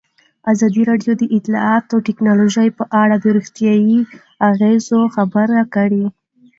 ازادي 0.51 0.81
راډیو 0.89 1.13
د 1.17 1.23
اطلاعاتی 1.37 1.97
تکنالوژي 2.07 2.69
په 2.77 2.83
اړه 3.01 3.15
د 3.19 3.25
روغتیایي 3.35 3.99
اغېزو 4.49 4.99
خبره 5.15 5.59
کړې. 5.75 6.05